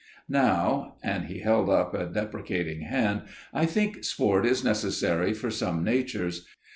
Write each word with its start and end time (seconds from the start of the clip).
Now," 0.29 0.95
and 1.03 1.25
he 1.25 1.41
held 1.41 1.69
up 1.69 1.93
a 1.93 2.07
deprecating 2.07 2.81
hand, 2.81 3.21
"I 3.53 3.67
think 3.67 4.03
sport 4.03 4.47
is 4.47 4.63
necessary 4.63 5.31
for 5.31 5.51
some 5.51 5.83
natures. 5.83 6.47